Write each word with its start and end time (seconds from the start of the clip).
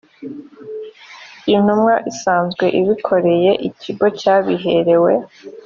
intumwa 1.55 1.93
isanzwe 2.11 2.65
ibikoreye 2.79 3.51
ikigo 3.67 4.05
cyabiherewe 4.19 5.13